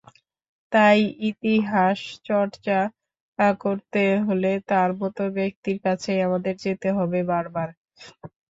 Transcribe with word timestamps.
তাই 0.71 0.99
ইতিহাসচর্চা 1.29 2.79
করতে 3.59 3.99
হলে 4.25 4.51
তাঁর 4.69 4.89
মতো 4.99 5.21
ব্যক্তির 5.37 5.77
কাছেই 5.85 6.19
আমাদের 6.27 6.53
যেতে 6.63 6.89
হবে 6.97 7.19
বারবার। 7.31 7.69